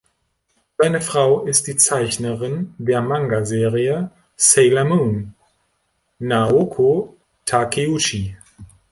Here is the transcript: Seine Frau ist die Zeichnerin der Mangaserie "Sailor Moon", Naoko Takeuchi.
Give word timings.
Seine 0.79 0.99
Frau 0.99 1.45
ist 1.45 1.67
die 1.67 1.77
Zeichnerin 1.77 2.73
der 2.79 3.03
Mangaserie 3.03 4.09
"Sailor 4.35 4.83
Moon", 4.83 5.35
Naoko 6.17 7.15
Takeuchi. 7.45 8.35